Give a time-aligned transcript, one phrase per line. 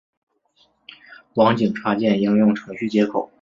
[1.35, 3.29] 网景插件应用程序接口。